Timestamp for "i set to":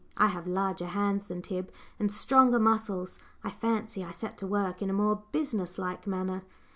4.03-4.47